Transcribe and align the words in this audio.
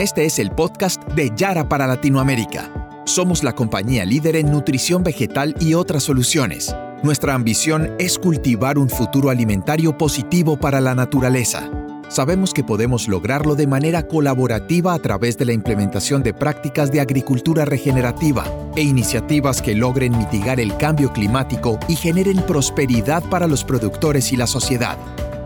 Este 0.00 0.24
es 0.24 0.38
el 0.38 0.50
podcast 0.50 1.04
de 1.08 1.30
Yara 1.36 1.68
para 1.68 1.86
Latinoamérica. 1.86 2.72
Somos 3.04 3.44
la 3.44 3.52
compañía 3.52 4.06
líder 4.06 4.36
en 4.36 4.50
nutrición 4.50 5.02
vegetal 5.02 5.54
y 5.60 5.74
otras 5.74 6.04
soluciones. 6.04 6.74
Nuestra 7.02 7.34
ambición 7.34 7.96
es 7.98 8.18
cultivar 8.18 8.78
un 8.78 8.88
futuro 8.88 9.28
alimentario 9.28 9.98
positivo 9.98 10.56
para 10.56 10.80
la 10.80 10.94
naturaleza. 10.94 11.70
Sabemos 12.08 12.54
que 12.54 12.64
podemos 12.64 13.08
lograrlo 13.08 13.56
de 13.56 13.66
manera 13.66 14.08
colaborativa 14.08 14.94
a 14.94 14.98
través 15.00 15.36
de 15.36 15.44
la 15.44 15.52
implementación 15.52 16.22
de 16.22 16.32
prácticas 16.32 16.90
de 16.90 17.02
agricultura 17.02 17.66
regenerativa 17.66 18.46
e 18.76 18.80
iniciativas 18.80 19.60
que 19.60 19.74
logren 19.74 20.16
mitigar 20.16 20.60
el 20.60 20.74
cambio 20.78 21.12
climático 21.12 21.78
y 21.88 21.96
generen 21.96 22.40
prosperidad 22.46 23.22
para 23.24 23.46
los 23.46 23.64
productores 23.64 24.32
y 24.32 24.38
la 24.38 24.46
sociedad. 24.46 24.96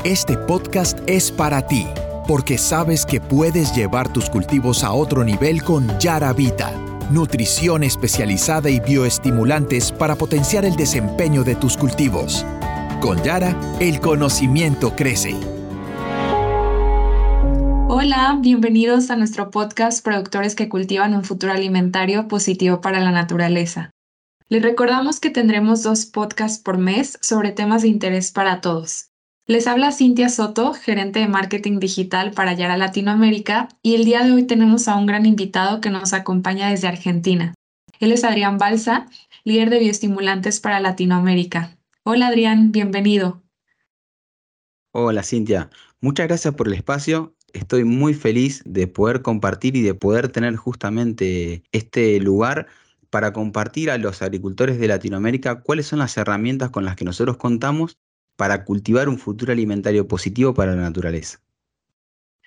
Este 0.05 0.39
podcast 0.39 0.97
es 1.09 1.33
para 1.33 1.67
ti 1.67 1.89
porque 2.27 2.59
sabes 2.59 3.05
que 3.05 3.21
puedes 3.21 3.75
llevar 3.75 4.13
tus 4.13 4.31
cultivos 4.31 4.85
a 4.85 4.93
otro 4.93 5.25
nivel 5.25 5.63
con 5.63 5.87
Yaravita, 5.99 6.73
nutrición 7.11 7.83
especializada 7.83 8.71
y 8.71 8.81
bioestimulantes 8.81 9.93
para 9.93 10.17
potenciar 10.17 10.65
el 10.65 10.77
desempeño 10.77 11.45
de 11.45 11.55
tus 11.55 11.77
cultivos. 11.77 12.45
Con 13.01 13.23
Yara, 13.23 13.55
el 13.81 14.01
conocimiento 14.01 14.97
crece. 14.97 15.35
Hola, 17.89 18.39
bienvenidos 18.41 19.11
a 19.11 19.17
nuestro 19.17 19.51
podcast 19.51 20.05
Productores 20.05 20.55
que 20.55 20.69
cultivan 20.69 21.15
un 21.15 21.23
futuro 21.23 21.53
alimentario 21.53 22.29
positivo 22.29 22.81
para 22.81 23.01
la 23.01 23.13
naturaleza. 23.13 23.91
Les 24.49 24.63
recordamos 24.63 25.21
que 25.21 25.31
tendremos 25.31 25.83
dos 25.83 26.07
podcasts 26.07 26.63
por 26.63 26.79
mes 26.79 27.19
sobre 27.23 27.53
temas 27.53 27.83
de 27.83 27.89
interés 27.89 28.33
para 28.33 28.61
todos. 28.61 29.11
Les 29.47 29.67
habla 29.67 29.93
Cintia 29.93 30.31
Soto, 30.31 30.73
gerente 30.73 31.19
de 31.19 31.29
marketing 31.29 31.79
digital 31.79 32.31
para 32.31 32.55
Yara 32.55 32.79
Latinoamérica, 32.79 33.69
y 33.83 33.95
el 33.95 34.07
día 34.07 34.25
de 34.25 34.33
hoy 34.33 34.45
tenemos 34.45 34.89
a 34.89 34.97
un 34.97 35.05
gran 35.05 35.27
invitado 35.27 35.83
que 35.83 35.91
nos 35.91 36.15
acompaña 36.15 36.71
desde 36.71 36.89
Argentina. 36.89 37.53
Él 38.01 38.13
es 38.13 38.25
Adrián 38.25 38.57
Balsa, 38.57 39.07
líder 39.45 39.69
de 39.69 39.81
bioestimulantes 39.81 40.61
para 40.61 40.81
Latinoamérica. 40.81 41.77
Hola 42.05 42.29
Adrián, 42.29 42.73
bienvenido. 42.73 43.43
Hola 44.93 45.23
Cintia, 45.23 45.69
muchas 46.01 46.27
gracias 46.27 46.55
por 46.55 46.69
el 46.69 46.73
espacio. 46.73 47.35
Estoy 47.53 47.85
muy 47.85 48.15
feliz 48.15 48.63
de 48.65 48.87
poder 48.87 49.21
compartir 49.21 49.77
y 49.77 49.83
de 49.83 49.93
poder 49.93 50.31
tener 50.31 50.57
justamente 50.57 51.65
este 51.71 52.19
lugar 52.19 52.67
para 53.11 53.35
compartir 53.35 53.91
a 53.91 53.99
los 53.99 54.23
agricultores 54.23 54.79
de 54.79 54.89
Latinoamérica 54.89 55.61
cuáles 55.61 55.87
son 55.87 55.99
las 55.99 56.17
herramientas 56.17 56.71
con 56.71 56.87
las 56.87 56.97
que 56.97 57.05
nosotros 57.05 57.37
contamos 57.37 57.99
para 58.37 58.65
cultivar 58.65 59.09
un 59.09 59.19
futuro 59.19 59.53
alimentario 59.53 60.09
positivo 60.09 60.55
para 60.55 60.75
la 60.75 60.83
naturaleza. 60.83 61.41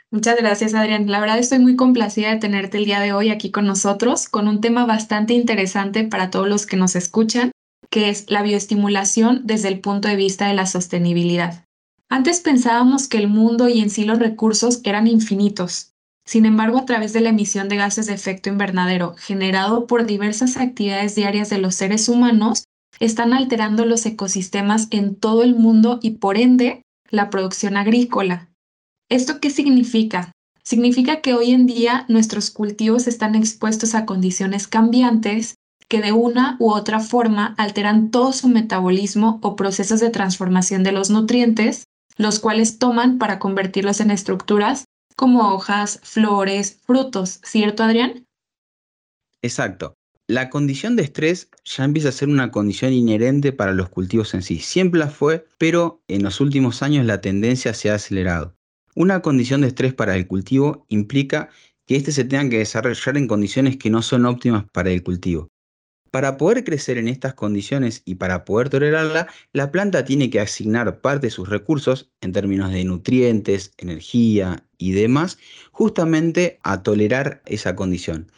Muchas 0.10 0.38
gracias, 0.38 0.74
Adrián. 0.74 1.12
La 1.12 1.20
verdad 1.20 1.38
estoy 1.38 1.60
muy 1.60 1.76
complacida 1.76 2.30
de 2.30 2.40
tenerte 2.40 2.78
el 2.78 2.86
día 2.86 3.02
de 3.02 3.12
hoy 3.12 3.30
aquí 3.30 3.52
con 3.52 3.66
nosotros, 3.66 4.30
con 4.30 4.48
un 4.48 4.62
tema 4.62 4.86
bastante 4.86 5.34
interesante 5.34 6.06
para 6.06 6.30
todos 6.30 6.48
los 6.48 6.66
que 6.66 6.78
nos 6.78 6.96
escuchan, 6.96 7.52
que 7.90 8.10
es 8.10 8.30
la 8.30 8.42
bioestimulación 8.42 9.42
desde 9.44 9.68
el 9.68 9.82
punto 9.82 10.08
de 10.08 10.16
vista 10.16 10.48
de 10.48 10.54
la 10.54 10.66
sostenibilidad. 10.66 11.66
Antes 12.10 12.40
pensábamos 12.40 13.10
que 13.10 13.18
el 13.18 13.28
mundo 13.28 13.68
y 13.68 13.82
en 13.82 13.90
sí 13.90 14.06
los 14.06 14.20
recursos 14.20 14.80
eran 14.86 15.08
infinitos. 15.08 15.92
Sin 16.26 16.46
embargo, 16.46 16.78
a 16.78 16.86
través 16.86 17.12
de 17.12 17.22
la 17.22 17.30
emisión 17.30 17.68
de 17.68 17.76
gases 17.76 18.08
de 18.08 18.14
efecto 18.14 18.50
invernadero 18.50 19.16
generado 19.18 19.88
por 19.88 20.06
diversas 20.06 20.56
actividades 20.56 21.16
diarias 21.16 21.50
de 21.50 21.58
los 21.58 21.76
seres 21.76 22.08
humanos, 22.08 22.64
están 23.00 23.34
alterando 23.34 23.86
los 23.86 24.06
ecosistemas 24.06 24.88
en 24.92 25.16
todo 25.16 25.44
el 25.44 25.56
mundo 25.56 26.00
y 26.02 26.12
por 26.12 26.38
ende 26.38 26.81
la 27.09 27.30
producción 27.30 27.78
agrícola. 27.78 28.50
¿Esto 29.09 29.40
qué 29.40 29.50
significa? 29.50 30.31
Significa 30.64 31.22
que 31.22 31.34
hoy 31.34 31.52
en 31.52 31.66
día 31.66 32.06
nuestros 32.09 32.52
cultivos 32.52 33.08
están 33.08 33.36
expuestos 33.36 33.95
a 33.95 34.06
condiciones 34.06 34.68
cambiantes 34.68 35.56
que 35.88 36.02
de 36.02 36.12
una 36.12 36.58
u 36.59 36.72
otra 36.72 37.00
forma 37.00 37.56
alteran 37.58 38.12
todo 38.12 38.34
su 38.34 38.50
metabolismo 38.50 39.40
o 39.42 39.56
procesos 39.56 40.02
de 40.02 40.09
transformación 40.09 40.84
de 40.84 40.91
los 40.91 41.09
nutrientes, 41.09 41.85
los 42.18 42.40
cuales 42.40 42.78
toman 42.79 43.18
para 43.18 43.40
convertirlos 43.40 44.02
en 44.02 44.12
estructuras 44.12 44.84
como 45.16 45.53
hojas, 45.53 46.02
flores, 46.03 46.81
frutos, 46.85 47.40
¿cierto 47.44 47.84
Adrián? 47.84 48.25
Exacto 49.41 49.97
la 50.30 50.50
condición 50.50 50.98
de 50.98 51.04
estrés 51.04 51.50
ya 51.64 51.86
empieza 51.86 52.10
a 52.10 52.12
ser 52.12 52.28
una 52.28 52.52
condición 52.52 52.92
inherente 52.92 53.54
para 53.54 53.72
los 53.72 53.88
cultivos 53.88 54.34
en 54.34 54.42
sí. 54.42 54.60
Siempre 54.60 55.00
la 55.00 55.08
fue, 55.08 55.48
pero 55.58 56.04
en 56.10 56.24
los 56.24 56.42
últimos 56.42 56.84
años 56.84 57.06
la 57.06 57.22
tendencia 57.22 57.74
se 57.74 57.90
ha 57.90 57.96
acelerado. 57.96 58.54
Una 58.94 59.22
condición 59.22 59.62
de 59.62 59.68
estrés 59.68 59.94
para 59.94 60.18
el 60.18 60.28
cultivo 60.28 60.86
implica 60.90 61.50
que 61.86 61.96
éste 61.96 62.12
se 62.12 62.26
tenga 62.26 62.50
que 62.50 62.58
desarrollar 62.58 63.16
en 63.16 63.28
condiciones 63.28 63.78
que 63.78 63.90
no 63.90 64.02
son 64.02 64.26
óptimas 64.26 64.66
para 64.74 64.92
el 64.92 65.02
cultivo. 65.02 65.48
Para 66.12 66.36
poder 66.36 66.66
crecer 66.66 66.98
en 66.98 67.08
estas 67.08 67.34
condiciones 67.34 68.02
y 68.04 68.16
para 68.16 68.44
poder 68.44 68.70
tolerarla, 68.70 69.28
la 69.54 69.72
planta 69.72 70.04
tiene 70.04 70.30
que 70.30 70.42
asignar 70.42 71.00
parte 71.00 71.28
de 71.28 71.32
sus 71.32 71.48
recursos 71.48 72.09
en 72.20 72.34
términos 72.34 72.72
de 72.72 72.84
nutrientes, 72.84 73.72
energía 73.78 74.66
y 74.78 74.92
demás, 74.92 75.38
justamente 75.72 76.59
a 76.64 76.84
tolerar 76.84 77.42
esa 77.46 77.78
condición 77.78 78.30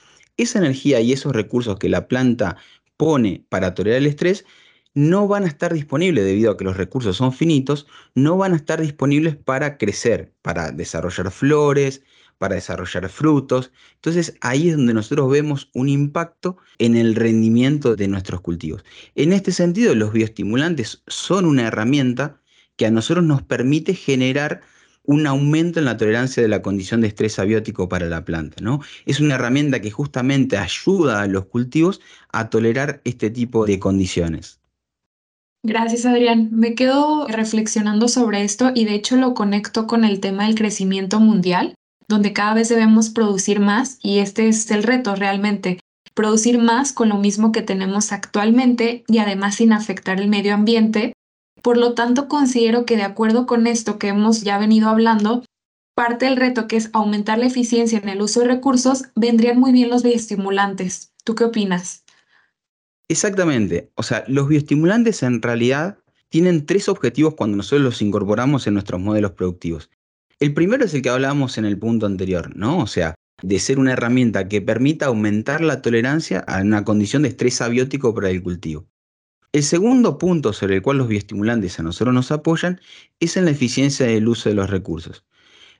esa 0.43 0.59
energía 0.59 1.01
y 1.01 1.13
esos 1.13 1.33
recursos 1.33 1.77
que 1.77 1.89
la 1.89 2.07
planta 2.07 2.57
pone 2.97 3.45
para 3.49 3.73
tolerar 3.75 3.99
el 3.99 4.07
estrés 4.07 4.45
no 4.93 5.27
van 5.27 5.43
a 5.43 5.47
estar 5.47 5.73
disponibles 5.73 6.25
debido 6.25 6.51
a 6.51 6.57
que 6.57 6.63
los 6.63 6.77
recursos 6.77 7.17
son 7.17 7.31
finitos, 7.31 7.87
no 8.15 8.37
van 8.37 8.53
a 8.53 8.55
estar 8.55 8.81
disponibles 8.81 9.35
para 9.35 9.77
crecer, 9.77 10.33
para 10.41 10.71
desarrollar 10.71 11.31
flores, 11.31 12.01
para 12.37 12.55
desarrollar 12.55 13.07
frutos. 13.09 13.71
Entonces 13.95 14.35
ahí 14.41 14.69
es 14.69 14.77
donde 14.77 14.93
nosotros 14.93 15.29
vemos 15.29 15.69
un 15.73 15.89
impacto 15.89 16.57
en 16.79 16.95
el 16.95 17.15
rendimiento 17.15 17.95
de 17.95 18.07
nuestros 18.07 18.41
cultivos. 18.41 18.83
En 19.15 19.31
este 19.31 19.51
sentido, 19.51 19.93
los 19.93 20.11
bioestimulantes 20.11 21.03
son 21.07 21.45
una 21.45 21.67
herramienta 21.67 22.41
que 22.75 22.85
a 22.85 22.91
nosotros 22.91 23.25
nos 23.25 23.43
permite 23.43 23.93
generar 23.93 24.61
un 25.09 25.25
aumento 25.25 25.79
en 25.79 25.85
la 25.85 25.97
tolerancia 25.97 26.43
de 26.43 26.49
la 26.49 26.61
condición 26.61 27.01
de 27.01 27.07
estrés 27.07 27.39
abiótico 27.39 27.89
para 27.89 28.05
la 28.05 28.23
planta. 28.23 28.57
¿no? 28.61 28.79
Es 29.07 29.19
una 29.19 29.35
herramienta 29.35 29.81
que 29.81 29.89
justamente 29.89 30.55
ayuda 30.55 31.23
a 31.23 31.27
los 31.27 31.45
cultivos 31.45 31.99
a 32.31 32.51
tolerar 32.51 33.01
este 33.05 33.31
tipo 33.31 33.65
de 33.65 33.79
condiciones. 33.79 34.59
Gracias, 35.63 36.05
Adrián. 36.05 36.49
Me 36.51 36.75
quedo 36.75 37.27
reflexionando 37.27 38.07
sobre 38.07 38.43
esto 38.43 38.71
y 38.75 38.85
de 38.85 38.93
hecho 38.93 39.15
lo 39.15 39.33
conecto 39.33 39.87
con 39.87 40.05
el 40.05 40.19
tema 40.19 40.45
del 40.45 40.53
crecimiento 40.53 41.19
mundial, 41.19 41.73
donde 42.07 42.31
cada 42.31 42.53
vez 42.53 42.69
debemos 42.69 43.09
producir 43.09 43.59
más 43.59 43.97
y 44.03 44.19
este 44.19 44.47
es 44.47 44.69
el 44.69 44.83
reto 44.83 45.15
realmente, 45.15 45.79
producir 46.13 46.59
más 46.59 46.93
con 46.93 47.09
lo 47.09 47.17
mismo 47.17 47.51
que 47.51 47.63
tenemos 47.63 48.11
actualmente 48.11 49.03
y 49.07 49.17
además 49.17 49.55
sin 49.55 49.73
afectar 49.73 50.21
el 50.21 50.29
medio 50.29 50.53
ambiente 50.53 51.13
por 51.61 51.77
lo 51.77 51.93
tanto, 51.93 52.27
considero 52.27 52.85
que 52.85 52.97
de 52.97 53.03
acuerdo 53.03 53.45
con 53.45 53.67
esto 53.67 53.99
que 53.99 54.07
hemos 54.07 54.41
ya 54.41 54.57
venido 54.57 54.89
hablando, 54.89 55.43
parte 55.95 56.25
del 56.25 56.37
reto 56.37 56.67
que 56.67 56.77
es 56.77 56.89
aumentar 56.93 57.39
la 57.39 57.47
eficiencia 57.47 57.99
en 57.99 58.09
el 58.09 58.21
uso 58.21 58.41
de 58.41 58.47
recursos, 58.47 59.03
vendrían 59.15 59.59
muy 59.59 59.71
bien 59.71 59.89
los 59.89 60.03
bioestimulantes. 60.03 61.13
¿Tú 61.23 61.35
qué 61.35 61.43
opinas? 61.43 62.03
Exactamente. 63.09 63.91
O 63.95 64.03
sea, 64.03 64.23
los 64.27 64.47
bioestimulantes 64.47 65.23
en 65.23 65.41
realidad 65.41 65.97
tienen 66.29 66.65
tres 66.65 66.87
objetivos 66.87 67.35
cuando 67.35 67.57
nosotros 67.57 67.81
los 67.81 68.01
incorporamos 68.01 68.67
en 68.67 68.75
nuestros 68.75 69.01
modelos 69.01 69.31
productivos. 69.31 69.89
El 70.39 70.53
primero 70.53 70.85
es 70.85 70.93
el 70.93 71.01
que 71.01 71.09
hablábamos 71.09 71.57
en 71.57 71.65
el 71.65 71.77
punto 71.77 72.05
anterior, 72.05 72.55
¿no? 72.55 72.79
O 72.79 72.87
sea, 72.87 73.15
de 73.41 73.59
ser 73.59 73.79
una 73.79 73.93
herramienta 73.93 74.47
que 74.47 74.61
permita 74.61 75.07
aumentar 75.07 75.61
la 75.61 75.81
tolerancia 75.81 76.39
a 76.47 76.61
una 76.61 76.83
condición 76.83 77.23
de 77.23 77.29
estrés 77.29 77.61
abiótico 77.61 78.13
para 78.13 78.29
el 78.29 78.43
cultivo. 78.43 78.85
El 79.51 79.63
segundo 79.63 80.19
punto 80.19 80.53
sobre 80.53 80.75
el 80.75 80.81
cual 80.83 80.99
los 80.99 81.07
bioestimulantes 81.07 81.79
a 81.79 81.83
nosotros 81.83 82.13
nos 82.13 82.31
apoyan 82.31 82.79
es 83.19 83.35
en 83.35 83.45
la 83.45 83.51
eficiencia 83.51 84.05
del 84.05 84.27
uso 84.27 84.47
de 84.47 84.53
los 84.53 84.69
recursos. 84.69 85.25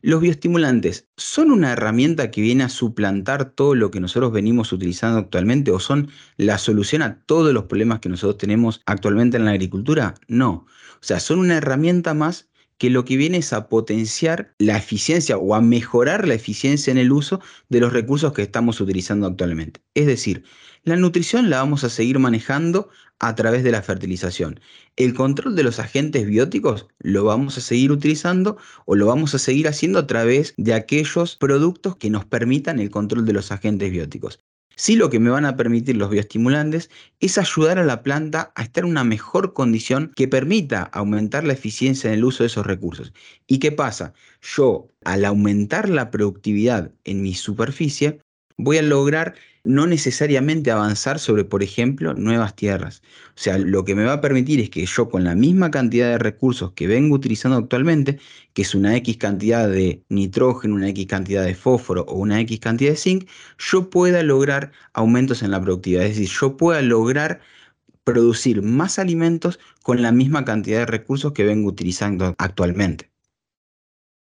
Los 0.01 0.21
bioestimulantes 0.21 1.07
son 1.17 1.51
una 1.51 1.73
herramienta 1.73 2.31
que 2.31 2.41
viene 2.41 2.63
a 2.63 2.69
suplantar 2.69 3.51
todo 3.51 3.75
lo 3.75 3.91
que 3.91 3.99
nosotros 3.99 4.31
venimos 4.31 4.71
utilizando 4.71 5.19
actualmente 5.19 5.69
o 5.69 5.79
son 5.79 6.09
la 6.37 6.57
solución 6.57 7.03
a 7.03 7.21
todos 7.27 7.53
los 7.53 7.65
problemas 7.65 7.99
que 7.99 8.09
nosotros 8.09 8.39
tenemos 8.39 8.81
actualmente 8.87 9.37
en 9.37 9.45
la 9.45 9.51
agricultura? 9.51 10.15
No. 10.27 10.65
O 10.95 11.01
sea, 11.03 11.19
son 11.19 11.37
una 11.37 11.57
herramienta 11.57 12.15
más 12.15 12.49
que 12.79 12.89
lo 12.89 13.05
que 13.05 13.17
viene 13.17 13.37
es 13.37 13.53
a 13.53 13.67
potenciar 13.67 14.55
la 14.57 14.77
eficiencia 14.77 15.37
o 15.37 15.53
a 15.53 15.61
mejorar 15.61 16.27
la 16.27 16.33
eficiencia 16.33 16.91
en 16.91 16.97
el 16.97 17.11
uso 17.11 17.41
de 17.67 17.81
los 17.81 17.93
recursos 17.93 18.33
que 18.33 18.41
estamos 18.41 18.79
utilizando 18.81 19.27
actualmente. 19.27 19.81
Es 19.93 20.07
decir, 20.07 20.43
la 20.85 20.95
nutrición 20.95 21.49
la 21.49 21.57
vamos 21.57 21.83
a 21.83 21.89
seguir 21.89 22.19
manejando 22.19 22.89
a 23.19 23.35
través 23.35 23.63
de 23.63 23.71
la 23.71 23.81
fertilización. 23.81 24.59
El 24.95 25.13
control 25.13 25.55
de 25.55 25.63
los 25.63 25.79
agentes 25.79 26.25
bióticos 26.25 26.87
lo 26.99 27.25
vamos 27.25 27.57
a 27.57 27.61
seguir 27.61 27.91
utilizando 27.91 28.57
o 28.85 28.95
lo 28.95 29.05
vamos 29.05 29.35
a 29.35 29.39
seguir 29.39 29.67
haciendo 29.67 29.99
a 29.99 30.07
través 30.07 30.53
de 30.57 30.73
aquellos 30.73 31.35
productos 31.35 31.97
que 31.97 32.09
nos 32.09 32.25
permitan 32.25 32.79
el 32.79 32.89
control 32.89 33.25
de 33.25 33.33
los 33.33 33.51
agentes 33.51 33.91
bióticos. 33.91 34.39
Sí 34.79 34.95
lo 34.95 35.09
que 35.09 35.19
me 35.19 35.29
van 35.29 35.43
a 35.43 35.57
permitir 35.57 35.97
los 35.97 36.09
bioestimulantes 36.09 36.89
es 37.19 37.37
ayudar 37.37 37.79
a 37.79 37.83
la 37.83 38.01
planta 38.01 38.53
a 38.55 38.63
estar 38.63 38.85
en 38.85 38.91
una 38.91 39.03
mejor 39.03 39.51
condición 39.51 40.13
que 40.15 40.29
permita 40.29 40.83
aumentar 40.83 41.43
la 41.43 41.51
eficiencia 41.51 42.07
en 42.07 42.13
el 42.13 42.23
uso 42.23 42.43
de 42.43 42.47
esos 42.47 42.65
recursos. 42.65 43.11
¿Y 43.45 43.59
qué 43.59 43.73
pasa? 43.73 44.13
Yo, 44.41 44.87
al 45.03 45.25
aumentar 45.25 45.89
la 45.89 46.09
productividad 46.11 46.93
en 47.03 47.21
mi 47.21 47.33
superficie, 47.33 48.21
voy 48.59 48.77
a 48.77 48.81
lograr 48.81 49.35
no 49.63 49.87
necesariamente 49.87 50.71
avanzar 50.71 51.19
sobre, 51.19 51.45
por 51.45 51.63
ejemplo, 51.63 52.13
nuevas 52.13 52.55
tierras. 52.55 53.01
O 53.29 53.31
sea, 53.35 53.57
lo 53.57 53.85
que 53.85 53.95
me 53.95 54.03
va 54.03 54.13
a 54.13 54.21
permitir 54.21 54.59
es 54.59 54.69
que 54.69 54.85
yo 54.85 55.09
con 55.09 55.23
la 55.23 55.35
misma 55.35 55.71
cantidad 55.71 56.09
de 56.09 56.17
recursos 56.17 56.73
que 56.73 56.87
vengo 56.87 57.15
utilizando 57.15 57.57
actualmente, 57.57 58.19
que 58.53 58.61
es 58.63 58.75
una 58.75 58.95
X 58.97 59.17
cantidad 59.17 59.69
de 59.69 60.03
nitrógeno, 60.09 60.75
una 60.75 60.89
X 60.89 61.07
cantidad 61.07 61.45
de 61.45 61.55
fósforo 61.55 62.03
o 62.03 62.15
una 62.17 62.39
X 62.41 62.59
cantidad 62.59 62.91
de 62.91 62.97
zinc, 62.97 63.29
yo 63.57 63.89
pueda 63.89 64.23
lograr 64.23 64.71
aumentos 64.93 65.41
en 65.43 65.51
la 65.51 65.61
productividad. 65.61 66.03
Es 66.03 66.17
decir, 66.17 66.29
yo 66.39 66.57
pueda 66.57 66.81
lograr 66.81 67.41
producir 68.03 68.61
más 68.61 68.99
alimentos 68.99 69.59
con 69.83 70.01
la 70.01 70.11
misma 70.11 70.43
cantidad 70.45 70.79
de 70.79 70.85
recursos 70.87 71.33
que 71.33 71.43
vengo 71.45 71.69
utilizando 71.69 72.35
actualmente. 72.37 73.08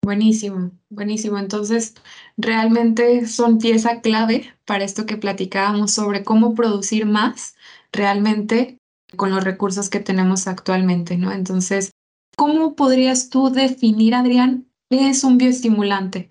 Buenísimo, 0.04 0.72
buenísimo. 0.90 1.38
Entonces, 1.38 1.96
realmente 2.36 3.26
son 3.26 3.58
pieza 3.58 4.02
clave 4.02 4.54
para 4.66 4.84
esto 4.84 5.06
que 5.06 5.16
platicábamos 5.16 5.92
sobre 5.92 6.26
cómo 6.26 6.56
producir 6.56 7.06
más 7.06 7.56
realmente 7.94 8.80
con 9.16 9.32
los 9.32 9.46
recursos 9.46 9.90
que 9.90 10.02
tenemos 10.02 10.46
actualmente, 10.48 11.16
¿no? 11.16 11.32
Entonces, 11.32 11.92
¿cómo 12.36 12.76
podrías 12.76 13.30
tú 13.30 13.50
definir, 13.50 14.14
Adrián, 14.14 14.68
qué 14.90 15.08
es 15.08 15.24
un 15.24 15.38
bioestimulante? 15.38 16.28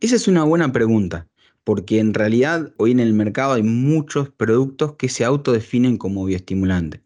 Esa 0.00 0.14
es 0.14 0.28
una 0.28 0.44
buena 0.44 0.72
pregunta, 0.72 1.26
porque 1.64 1.98
en 1.98 2.14
realidad 2.14 2.72
hoy 2.76 2.92
en 2.92 3.00
el 3.00 3.14
mercado 3.14 3.54
hay 3.54 3.64
muchos 3.64 4.30
productos 4.30 4.94
que 4.94 5.08
se 5.08 5.24
autodefinen 5.24 5.96
como 5.96 6.24
bioestimulantes. 6.24 7.00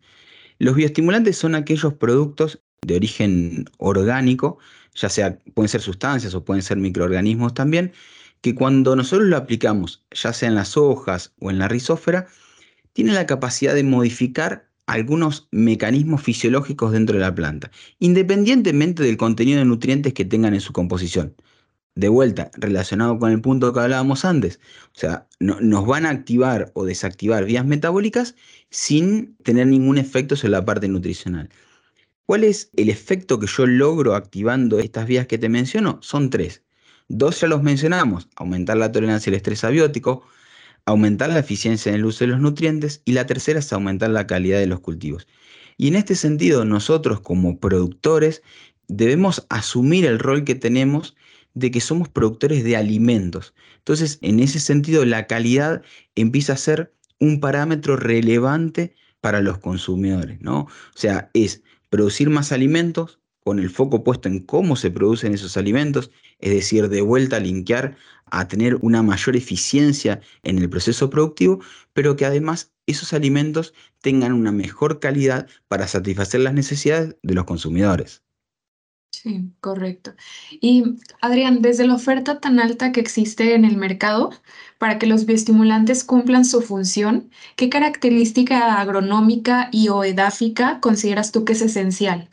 Los 0.58 0.74
bioestimulantes 0.74 1.38
son 1.38 1.54
aquellos 1.54 1.94
productos 1.94 2.62
de 2.82 2.96
origen 2.96 3.66
orgánico 3.78 4.58
ya 4.96 5.08
sea 5.08 5.38
pueden 5.54 5.68
ser 5.68 5.82
sustancias 5.82 6.34
o 6.34 6.44
pueden 6.44 6.62
ser 6.62 6.78
microorganismos 6.78 7.54
también, 7.54 7.92
que 8.40 8.54
cuando 8.54 8.96
nosotros 8.96 9.28
lo 9.28 9.36
aplicamos, 9.36 10.04
ya 10.10 10.32
sea 10.32 10.48
en 10.48 10.54
las 10.54 10.76
hojas 10.76 11.34
o 11.40 11.50
en 11.50 11.58
la 11.58 11.68
rizósfera, 11.68 12.26
tiene 12.92 13.12
la 13.12 13.26
capacidad 13.26 13.74
de 13.74 13.84
modificar 13.84 14.68
algunos 14.86 15.48
mecanismos 15.50 16.22
fisiológicos 16.22 16.92
dentro 16.92 17.14
de 17.16 17.22
la 17.22 17.34
planta, 17.34 17.70
independientemente 17.98 19.02
del 19.02 19.16
contenido 19.16 19.58
de 19.58 19.64
nutrientes 19.64 20.14
que 20.14 20.24
tengan 20.24 20.54
en 20.54 20.60
su 20.60 20.72
composición. 20.72 21.34
De 21.96 22.08
vuelta, 22.08 22.50
relacionado 22.54 23.18
con 23.18 23.32
el 23.32 23.40
punto 23.40 23.72
que 23.72 23.80
hablábamos 23.80 24.24
antes, 24.26 24.60
o 24.94 24.98
sea, 24.98 25.26
nos 25.40 25.86
van 25.86 26.04
a 26.04 26.10
activar 26.10 26.70
o 26.74 26.84
desactivar 26.84 27.46
vías 27.46 27.64
metabólicas 27.64 28.34
sin 28.70 29.34
tener 29.38 29.66
ningún 29.66 29.96
efecto 29.96 30.36
sobre 30.36 30.52
la 30.52 30.64
parte 30.64 30.88
nutricional. 30.88 31.48
¿Cuál 32.26 32.42
es 32.42 32.70
el 32.76 32.90
efecto 32.90 33.38
que 33.38 33.46
yo 33.46 33.66
logro 33.66 34.16
activando 34.16 34.80
estas 34.80 35.06
vías 35.06 35.28
que 35.28 35.38
te 35.38 35.48
menciono? 35.48 36.00
Son 36.02 36.28
tres. 36.28 36.64
Dos 37.08 37.40
ya 37.40 37.46
los 37.46 37.62
mencionamos, 37.62 38.28
aumentar 38.34 38.76
la 38.76 38.90
tolerancia 38.90 39.30
al 39.30 39.36
estrés 39.36 39.62
abiótico, 39.62 40.24
aumentar 40.86 41.28
la 41.28 41.38
eficiencia 41.38 41.90
en 41.90 41.96
el 41.96 42.04
uso 42.04 42.24
de 42.24 42.32
los 42.32 42.40
nutrientes 42.40 43.00
y 43.04 43.12
la 43.12 43.26
tercera 43.26 43.60
es 43.60 43.72
aumentar 43.72 44.10
la 44.10 44.26
calidad 44.26 44.58
de 44.58 44.66
los 44.66 44.80
cultivos. 44.80 45.28
Y 45.76 45.86
en 45.86 45.94
este 45.94 46.16
sentido, 46.16 46.64
nosotros 46.64 47.20
como 47.20 47.60
productores 47.60 48.42
debemos 48.88 49.46
asumir 49.48 50.04
el 50.04 50.18
rol 50.18 50.42
que 50.42 50.56
tenemos 50.56 51.16
de 51.54 51.70
que 51.70 51.80
somos 51.80 52.08
productores 52.08 52.64
de 52.64 52.76
alimentos. 52.76 53.54
Entonces, 53.78 54.18
en 54.22 54.40
ese 54.40 54.58
sentido, 54.58 55.04
la 55.04 55.28
calidad 55.28 55.82
empieza 56.16 56.54
a 56.54 56.56
ser 56.56 56.92
un 57.20 57.38
parámetro 57.38 57.96
relevante 57.96 58.94
para 59.20 59.40
los 59.40 59.58
consumidores, 59.58 60.40
¿no? 60.40 60.60
O 60.62 60.68
sea, 60.94 61.30
es 61.34 61.62
producir 61.88 62.30
más 62.30 62.52
alimentos 62.52 63.20
con 63.46 63.60
el 63.60 63.70
foco 63.70 64.02
puesto 64.02 64.28
en 64.28 64.40
cómo 64.40 64.74
se 64.74 64.90
producen 64.90 65.32
esos 65.32 65.56
alimentos, 65.56 66.10
es 66.40 66.52
decir, 66.52 66.88
de 66.88 67.00
vuelta 67.00 67.36
a 67.36 67.40
linkear 67.40 67.96
a 68.26 68.48
tener 68.48 68.76
una 68.82 69.04
mayor 69.04 69.36
eficiencia 69.36 70.20
en 70.42 70.58
el 70.58 70.68
proceso 70.68 71.10
productivo, 71.10 71.60
pero 71.92 72.16
que 72.16 72.26
además 72.26 72.72
esos 72.86 73.12
alimentos 73.12 73.72
tengan 74.00 74.32
una 74.32 74.50
mejor 74.50 74.98
calidad 74.98 75.46
para 75.68 75.86
satisfacer 75.86 76.40
las 76.40 76.54
necesidades 76.54 77.16
de 77.22 77.34
los 77.34 77.44
consumidores. 77.44 78.25
Sí, 79.26 79.50
correcto. 79.60 80.14
Y 80.60 80.84
Adrián, 81.20 81.60
desde 81.60 81.84
la 81.84 81.94
oferta 81.94 82.38
tan 82.38 82.60
alta 82.60 82.92
que 82.92 83.00
existe 83.00 83.56
en 83.56 83.64
el 83.64 83.76
mercado 83.76 84.30
para 84.78 85.00
que 85.00 85.08
los 85.08 85.26
bioestimulantes 85.26 86.04
cumplan 86.04 86.44
su 86.44 86.62
función, 86.62 87.28
¿qué 87.56 87.68
característica 87.68 88.80
agronómica 88.80 89.68
y 89.72 89.88
o 89.88 90.04
edáfica 90.04 90.78
consideras 90.78 91.32
tú 91.32 91.44
que 91.44 91.54
es 91.54 91.62
esencial? 91.62 92.28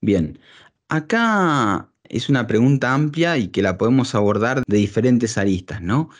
Bien, 0.00 0.40
acá 0.88 1.92
es 2.08 2.28
una 2.28 2.48
pregunta 2.48 2.92
amplia 2.92 3.38
y 3.38 3.48
que 3.52 3.62
la 3.62 3.78
podemos 3.78 4.16
abordar 4.16 4.64
de 4.66 4.78
diferentes 4.78 5.38
aristas, 5.38 5.80
¿no? 5.80 6.10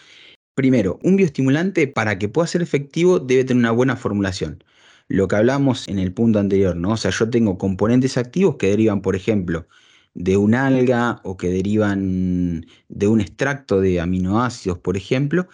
Primero, 0.55 1.01
un 1.03 1.17
bioestimulante 1.17 1.89
para 1.89 2.17
que 2.17 2.29
pueda 2.29 2.47
ser 2.47 2.63
efectivo 2.63 3.19
debe 3.19 3.43
tener 3.43 3.61
una 3.61 3.73
buena 3.73 3.97
formulación 3.97 4.63
lo 5.11 5.27
que 5.27 5.35
hablamos 5.35 5.89
en 5.89 5.99
el 5.99 6.13
punto 6.13 6.39
anterior, 6.39 6.77
¿no? 6.77 6.93
O 6.93 6.97
sea, 6.97 7.11
yo 7.11 7.29
tengo 7.29 7.59
componentes 7.59 8.17
activos 8.17 8.57
que 8.57 8.69
derivan, 8.69 9.03
por 9.03 9.17
ejemplo, 9.17 9.67
de 10.15 10.37
un 10.37 10.55
alga 10.55 11.21
o 11.25 11.37
que 11.37 11.49
derivan 11.49 12.65
de 12.89 13.09
un 13.09 13.21
extracto 13.21 13.81
de 13.81 14.01
aminoácidos, 14.01 14.79
por 14.79 14.97
ejemplo, 14.97 15.49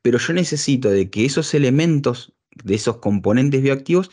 pero 0.00 0.18
yo 0.18 0.32
necesito 0.32 0.90
de 0.90 1.10
que 1.10 1.24
esos 1.24 1.54
elementos, 1.54 2.34
de 2.62 2.76
esos 2.76 2.98
componentes 2.98 3.62
bioactivos, 3.62 4.10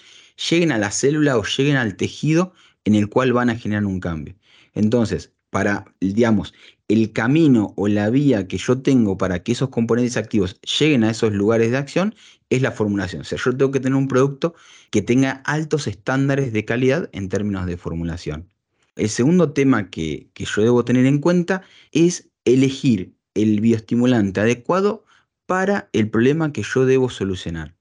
lleguen 0.49 0.71
a 0.71 0.79
la 0.79 0.89
célula 0.89 1.37
o 1.37 1.43
lleguen 1.43 1.75
al 1.75 1.95
tejido 1.95 2.53
en 2.83 2.95
el 2.95 3.07
cual 3.07 3.33
van 3.33 3.51
a 3.51 3.55
generar 3.55 3.85
un 3.85 3.99
cambio. 3.99 4.35
Entonces, 4.73 5.31
para, 5.51 5.85
digamos, 6.01 6.55
el 6.87 7.11
camino 7.13 7.73
o 7.77 7.87
la 7.87 8.09
vía 8.09 8.47
que 8.47 8.57
yo 8.57 8.81
tengo 8.81 9.17
para 9.17 9.43
que 9.43 9.51
esos 9.51 9.69
componentes 9.69 10.17
activos 10.17 10.59
lleguen 10.79 11.03
a 11.03 11.11
esos 11.11 11.33
lugares 11.33 11.69
de 11.71 11.77
acción 11.77 12.15
es 12.49 12.61
la 12.61 12.71
formulación. 12.71 13.21
O 13.21 13.25
sea, 13.25 13.37
yo 13.37 13.55
tengo 13.55 13.71
que 13.71 13.79
tener 13.79 13.97
un 13.97 14.07
producto 14.07 14.55
que 14.89 15.01
tenga 15.01 15.41
altos 15.45 15.87
estándares 15.87 16.53
de 16.53 16.65
calidad 16.65 17.09
en 17.11 17.29
términos 17.29 17.65
de 17.65 17.77
formulación. 17.77 18.49
El 18.95 19.09
segundo 19.09 19.53
tema 19.53 19.89
que, 19.89 20.29
que 20.33 20.45
yo 20.45 20.61
debo 20.61 20.85
tener 20.85 21.05
en 21.05 21.19
cuenta 21.19 21.61
es 21.91 22.29
elegir 22.45 23.13
el 23.33 23.61
bioestimulante 23.61 24.39
adecuado 24.39 25.05
para 25.45 25.89
el 25.93 26.09
problema 26.09 26.51
que 26.51 26.63
yo 26.63 26.85
debo 26.85 27.09
solucionar. 27.09 27.75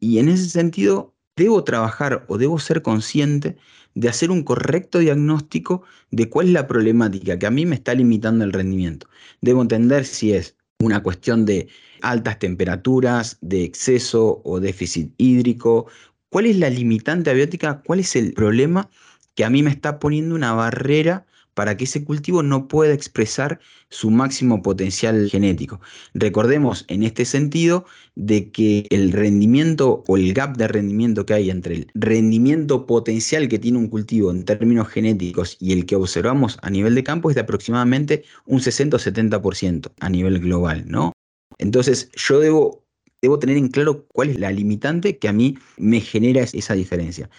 Y 0.00 0.18
en 0.18 0.28
ese 0.28 0.48
sentido, 0.48 1.14
debo 1.36 1.64
trabajar 1.64 2.24
o 2.28 2.38
debo 2.38 2.58
ser 2.58 2.82
consciente 2.82 3.56
de 3.94 4.08
hacer 4.08 4.30
un 4.30 4.42
correcto 4.42 4.98
diagnóstico 4.98 5.82
de 6.10 6.28
cuál 6.28 6.48
es 6.48 6.52
la 6.52 6.66
problemática 6.66 7.38
que 7.38 7.46
a 7.46 7.50
mí 7.50 7.66
me 7.66 7.76
está 7.76 7.94
limitando 7.94 8.44
el 8.44 8.52
rendimiento. 8.52 9.08
Debo 9.40 9.62
entender 9.62 10.04
si 10.04 10.32
es 10.32 10.56
una 10.84 11.02
cuestión 11.02 11.44
de 11.44 11.68
altas 12.02 12.38
temperaturas, 12.38 13.38
de 13.40 13.64
exceso 13.64 14.42
o 14.44 14.60
déficit 14.60 15.12
hídrico. 15.16 15.86
¿Cuál 16.28 16.46
es 16.46 16.56
la 16.58 16.70
limitante 16.70 17.30
abiótica? 17.30 17.82
¿Cuál 17.84 18.00
es 18.00 18.16
el 18.16 18.34
problema 18.34 18.90
que 19.34 19.44
a 19.44 19.50
mí 19.50 19.62
me 19.62 19.70
está 19.70 19.98
poniendo 19.98 20.34
una 20.34 20.52
barrera 20.52 21.26
para 21.54 21.76
que 21.76 21.84
ese 21.84 22.04
cultivo 22.04 22.42
no 22.42 22.68
pueda 22.68 22.92
expresar 22.92 23.60
su 23.88 24.10
máximo 24.10 24.62
potencial 24.62 25.28
genético. 25.30 25.80
Recordemos 26.12 26.84
en 26.88 27.02
este 27.02 27.24
sentido 27.24 27.86
de 28.16 28.50
que 28.50 28.86
el 28.90 29.12
rendimiento 29.12 30.04
o 30.06 30.16
el 30.16 30.34
gap 30.34 30.56
de 30.56 30.68
rendimiento 30.68 31.24
que 31.24 31.34
hay 31.34 31.50
entre 31.50 31.74
el 31.76 31.90
rendimiento 31.94 32.86
potencial 32.86 33.48
que 33.48 33.58
tiene 33.58 33.78
un 33.78 33.88
cultivo 33.88 34.30
en 34.30 34.44
términos 34.44 34.88
genéticos 34.88 35.56
y 35.60 35.72
el 35.72 35.86
que 35.86 35.96
observamos 35.96 36.58
a 36.62 36.70
nivel 36.70 36.94
de 36.94 37.04
campo 37.04 37.30
es 37.30 37.34
de 37.34 37.42
aproximadamente 37.42 38.24
un 38.46 38.60
60 38.60 38.96
o 38.96 39.00
70% 39.00 39.92
a 40.00 40.10
nivel 40.10 40.40
global, 40.40 40.84
¿no? 40.86 41.12
Entonces 41.58 42.10
yo 42.14 42.40
debo, 42.40 42.84
debo 43.22 43.38
tener 43.38 43.56
en 43.56 43.68
claro 43.68 44.06
cuál 44.08 44.30
es 44.30 44.40
la 44.40 44.50
limitante 44.50 45.18
que 45.18 45.28
a 45.28 45.32
mí 45.32 45.56
me 45.76 46.00
genera 46.00 46.42
esa 46.42 46.74
diferencia. 46.74 47.30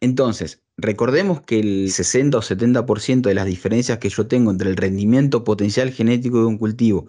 Entonces, 0.00 0.63
recordemos 0.76 1.40
que 1.40 1.60
el 1.60 1.90
60 1.90 2.38
o 2.38 2.42
70% 2.42 3.22
de 3.22 3.34
las 3.34 3.46
diferencias 3.46 3.98
que 3.98 4.08
yo 4.08 4.26
tengo 4.26 4.50
entre 4.50 4.70
el 4.70 4.76
rendimiento 4.76 5.44
potencial 5.44 5.90
genético 5.90 6.38
de 6.38 6.46
un 6.46 6.58
cultivo 6.58 7.08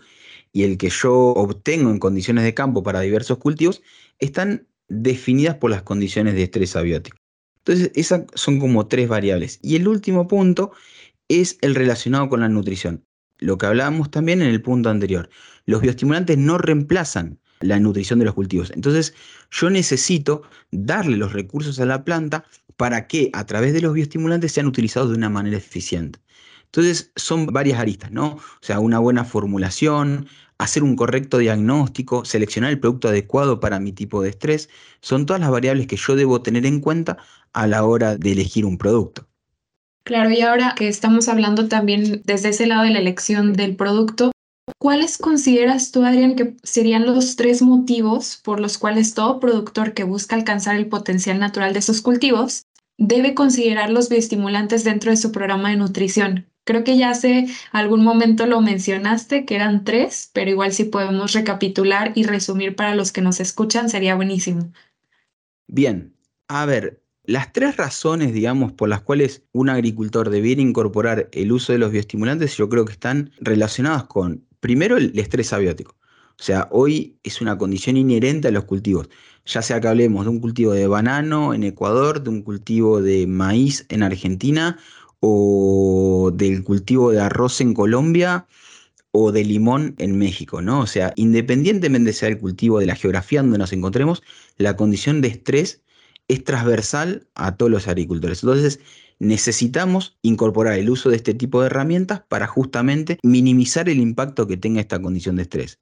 y 0.52 0.64
el 0.64 0.78
que 0.78 0.90
yo 0.90 1.14
obtengo 1.14 1.90
en 1.90 2.00
condiciones 2.00 2.44
de 2.44 2.54
campo 2.54 2.84
para 2.84 3.02
diversos 3.02 3.38
cultivos 3.40 3.82
están 4.20 4.68
definidas 4.88 5.56
por 5.56 5.72
las 5.72 5.84
condiciones 5.84 6.36
de 6.36 6.44
estrés 6.44 6.76
abiótico. 6.76 7.18
Entonces, 7.58 7.92
esas 7.96 8.26
son 8.36 8.60
como 8.60 8.88
tres 8.88 9.10
variables. 9.10 9.60
Y 9.62 9.76
el 9.76 9.88
último 9.88 10.28
punto 10.28 10.72
es 11.28 11.58
el 11.62 11.74
relacionado 11.76 12.30
con 12.30 12.42
la 12.42 12.50
nutrición. 12.50 13.04
Lo 13.40 13.58
que 13.58 13.66
hablábamos 13.66 14.12
también 14.12 14.42
en 14.42 14.50
el 14.50 14.62
punto 14.62 14.90
anterior. 14.90 15.30
Los 15.66 15.82
bioestimulantes 15.82 16.38
no 16.38 16.58
reemplazan 16.58 17.40
la 17.60 17.80
nutrición 17.80 18.20
de 18.20 18.26
los 18.26 18.34
cultivos. 18.34 18.72
Entonces, 18.76 19.14
yo 19.52 19.70
necesito 19.70 20.44
darle 20.72 21.18
los 21.18 21.34
recursos 21.34 21.80
a 21.80 21.86
la 21.86 22.04
planta 22.04 22.46
para 22.78 23.08
que 23.08 23.30
a 23.34 23.46
través 23.46 23.74
de 23.74 23.82
los 23.82 23.94
bioestimulantes 23.94 24.52
sean 24.52 24.68
utilizados 24.68 25.10
de 25.10 25.18
una 25.18 25.30
manera 25.30 25.58
eficiente. 25.58 26.20
Entonces 26.66 27.12
son 27.16 27.48
varias 27.48 27.80
aristas, 27.80 28.12
¿no? 28.12 28.34
O 28.34 28.42
sea, 28.60 28.80
una 28.80 29.00
buena 29.00 29.24
formulación, 29.24 30.28
hacer 30.58 30.84
un 30.84 30.98
correcto 30.98 31.38
diagnóstico, 31.38 32.26
seleccionar 32.26 32.72
el 32.72 32.80
producto 32.80 33.08
adecuado 33.08 33.62
para 33.62 33.80
mi 33.80 33.94
tipo 33.94 34.22
de 34.22 34.30
estrés, 34.30 34.70
son 35.00 35.26
todas 35.26 35.40
las 35.40 35.52
variables 35.52 35.88
que 35.88 35.96
yo 35.96 36.18
debo 36.18 36.42
tener 36.42 36.66
en 36.66 36.82
cuenta 36.82 37.18
a 37.54 37.68
la 37.68 37.86
hora 37.86 38.18
de 38.18 38.34
elegir 38.34 38.66
un 38.66 38.78
producto. 38.78 39.26
Claro, 40.04 40.30
y 40.30 40.42
ahora 40.42 40.76
que 40.76 40.88
estamos 40.88 41.30
hablando 41.30 41.68
también 41.68 42.22
desde 42.26 42.50
ese 42.50 42.68
lado 42.68 42.84
de 42.84 42.92
la 42.92 43.00
elección 43.00 43.54
del 43.54 43.76
producto, 43.76 44.32
¿cuáles 44.78 45.18
consideras 45.18 45.92
tú, 45.92 46.04
Adrián, 46.04 46.36
que 46.36 46.56
serían 46.64 47.06
los 47.06 47.36
tres 47.36 47.62
motivos 47.62 48.40
por 48.44 48.60
los 48.60 48.78
cuales 48.78 49.14
todo 49.14 49.40
productor 49.40 49.94
que 49.94 50.04
busca 50.04 50.36
alcanzar 50.36 50.76
el 50.76 50.88
potencial 50.88 51.40
natural 51.40 51.74
de 51.74 51.82
sus 51.82 52.02
cultivos 52.02 52.66
debe 52.98 53.34
considerar 53.34 53.90
los 53.90 54.10
bioestimulantes 54.10 54.84
dentro 54.84 55.12
de 55.12 55.18
su 55.18 55.32
programa 55.32 55.70
de 55.70 55.78
nutrición? 55.78 56.48
Creo 56.66 56.84
que 56.84 56.98
ya 56.98 57.12
hace 57.12 57.48
algún 57.72 58.04
momento 58.04 58.48
lo 58.48 58.60
mencionaste, 58.60 59.46
que 59.46 59.56
eran 59.56 59.84
tres, 59.84 60.32
pero 60.34 60.50
igual 60.50 60.72
si 60.72 60.86
podemos 60.86 61.34
recapitular 61.34 62.12
y 62.16 62.24
resumir 62.24 62.76
para 62.76 62.96
los 62.96 63.12
que 63.12 63.22
nos 63.22 63.40
escuchan, 63.40 63.88
sería 63.88 64.16
buenísimo. 64.16 64.72
Bien, 65.68 66.16
a 66.48 66.66
ver, 66.66 67.04
las 67.24 67.54
tres 67.54 67.78
razones, 67.78 68.34
digamos, 68.34 68.72
por 68.72 68.90
las 68.90 69.02
cuales 69.02 69.44
un 69.52 69.70
agricultor 69.70 70.30
debiera 70.32 70.62
incorporar 70.62 71.30
el 71.34 71.52
uso 71.52 71.72
de 71.72 71.80
los 71.80 71.92
bioestimulantes, 71.92 72.58
yo 72.58 72.68
creo 72.68 72.86
que 72.86 72.94
están 72.94 73.32
relacionadas 73.40 74.06
con, 74.06 74.46
primero, 74.66 74.98
el 74.98 75.18
estrés 75.20 75.54
abiótico. 75.54 75.96
O 76.40 76.44
sea, 76.44 76.68
hoy 76.72 77.20
es 77.22 77.40
una 77.40 77.56
condición 77.56 77.98
inherente 77.98 78.48
a 78.48 78.52
los 78.52 78.66
cultivos, 78.66 79.10
ya 79.46 79.62
sea 79.62 79.80
que 79.80 79.88
hablemos 79.88 80.26
de 80.26 80.32
un 80.32 80.40
cultivo 80.40 80.74
de 80.74 80.88
banano 80.88 81.54
en 81.54 81.64
Ecuador, 81.64 82.24
de 82.24 82.32
un 82.32 82.42
cultivo 82.42 83.00
de 83.00 83.28
maíz 83.28 83.86
en 83.90 84.02
Argentina, 84.02 84.80
o 85.20 86.32
del 86.34 86.64
cultivo 86.64 87.12
de 87.12 87.22
arroz 87.22 87.62
en 87.62 87.76
Colombia, 87.76 88.48
o 89.12 89.32
de 89.32 89.44
limón 89.44 89.94
en 90.00 90.18
México, 90.18 90.64
¿no? 90.64 90.80
O 90.80 90.88
sea, 90.88 91.14
independientemente 91.16 92.12
sea 92.12 92.30
el 92.30 92.40
cultivo 92.40 92.80
de 92.80 92.88
la 92.88 92.96
geografía 92.96 93.44
donde 93.44 93.60
nos 93.60 93.72
encontremos, 93.72 94.24
la 94.58 94.76
condición 94.76 95.22
de 95.22 95.28
estrés 95.28 95.84
es 96.28 96.44
transversal 96.44 97.28
a 97.36 97.56
todos 97.56 97.72
los 97.72 97.88
agricultores. 97.88 98.44
Entonces, 98.44 98.80
necesitamos 99.20 100.18
incorporar 100.22 100.78
el 100.78 100.90
uso 100.90 101.10
de 101.10 101.18
este 101.18 101.34
tipo 101.34 101.62
de 101.62 101.68
herramientas 101.68 102.22
para 102.28 102.48
justamente 102.48 103.20
minimizar 103.24 103.90
el 103.90 104.00
impacto 104.00 104.48
que 104.48 104.58
tenga 104.58 104.82
esta 104.82 105.02
condición 105.02 105.36
de 105.36 105.44
estrés. 105.44 105.80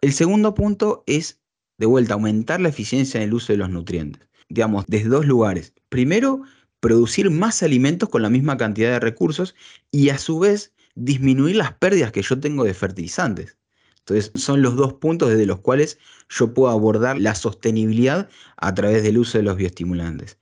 El 0.00 0.12
segundo 0.12 0.54
punto 0.54 1.04
es, 1.06 1.40
de 1.78 1.86
vuelta, 1.86 2.14
aumentar 2.14 2.60
la 2.60 2.68
eficiencia 2.68 3.18
en 3.20 3.28
el 3.28 3.34
uso 3.34 3.52
de 3.52 3.58
los 3.58 3.70
nutrientes. 3.70 4.28
Digamos, 4.48 4.84
desde 4.86 5.08
dos 5.08 5.26
lugares. 5.26 5.72
Primero, 5.88 6.42
producir 6.80 7.30
más 7.30 7.62
alimentos 7.62 8.08
con 8.08 8.22
la 8.22 8.30
misma 8.30 8.56
cantidad 8.56 8.90
de 8.90 9.00
recursos 9.00 9.54
y 9.90 10.10
a 10.10 10.18
su 10.18 10.40
vez 10.40 10.72
disminuir 10.94 11.56
las 11.56 11.72
pérdidas 11.74 12.12
que 12.12 12.22
yo 12.22 12.38
tengo 12.38 12.64
de 12.64 12.74
fertilizantes. 12.74 13.56
Entonces, 14.06 14.32
son 14.34 14.62
los 14.62 14.74
dos 14.74 14.94
puntos 14.94 15.30
desde 15.30 15.46
los 15.46 15.60
cuales 15.60 15.98
yo 16.28 16.52
puedo 16.54 16.72
abordar 16.72 17.20
la 17.20 17.34
sostenibilidad 17.34 18.28
a 18.56 18.74
través 18.74 19.02
del 19.02 19.18
uso 19.18 19.38
de 19.38 19.44
los 19.44 19.56
bioestimulantes. 19.56 20.38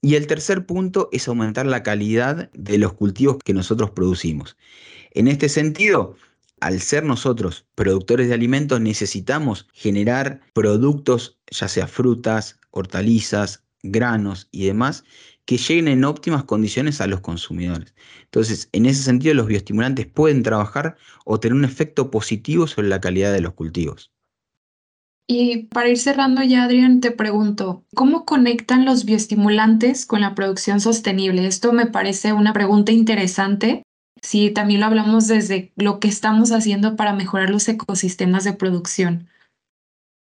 Y 0.00 0.14
el 0.14 0.26
tercer 0.26 0.66
punto 0.66 1.08
es 1.12 1.28
aumentar 1.28 1.66
la 1.66 1.82
calidad 1.82 2.50
de 2.52 2.78
los 2.78 2.94
cultivos 2.94 3.38
que 3.44 3.54
nosotros 3.54 3.90
producimos. 3.90 4.56
En 5.12 5.28
este 5.28 5.48
sentido, 5.48 6.16
al 6.60 6.80
ser 6.80 7.04
nosotros 7.04 7.66
productores 7.74 8.28
de 8.28 8.34
alimentos, 8.34 8.80
necesitamos 8.80 9.68
generar 9.72 10.40
productos, 10.52 11.38
ya 11.50 11.68
sea 11.68 11.86
frutas, 11.86 12.58
hortalizas, 12.70 13.64
granos 13.82 14.48
y 14.50 14.66
demás, 14.66 15.04
que 15.48 15.56
lleguen 15.56 15.88
en 15.88 16.04
óptimas 16.04 16.44
condiciones 16.44 17.00
a 17.00 17.06
los 17.06 17.20
consumidores. 17.20 17.94
Entonces, 18.24 18.68
en 18.72 18.84
ese 18.84 19.02
sentido, 19.02 19.32
los 19.32 19.46
bioestimulantes 19.46 20.04
pueden 20.06 20.42
trabajar 20.42 20.98
o 21.24 21.40
tener 21.40 21.56
un 21.56 21.64
efecto 21.64 22.10
positivo 22.10 22.66
sobre 22.66 22.88
la 22.88 23.00
calidad 23.00 23.32
de 23.32 23.40
los 23.40 23.54
cultivos. 23.54 24.12
Y 25.26 25.68
para 25.68 25.88
ir 25.88 25.96
cerrando 25.96 26.42
ya, 26.42 26.64
Adrián, 26.64 27.00
te 27.00 27.12
pregunto, 27.12 27.86
¿cómo 27.94 28.26
conectan 28.26 28.84
los 28.84 29.06
bioestimulantes 29.06 30.04
con 30.04 30.20
la 30.20 30.34
producción 30.34 30.82
sostenible? 30.82 31.46
Esto 31.46 31.72
me 31.72 31.86
parece 31.86 32.34
una 32.34 32.52
pregunta 32.52 32.92
interesante. 32.92 33.84
Si 34.20 34.50
también 34.50 34.80
lo 34.80 34.86
hablamos 34.86 35.28
desde 35.28 35.72
lo 35.76 35.98
que 35.98 36.08
estamos 36.08 36.52
haciendo 36.52 36.94
para 36.94 37.14
mejorar 37.14 37.48
los 37.48 37.66
ecosistemas 37.70 38.44
de 38.44 38.52
producción. 38.52 39.30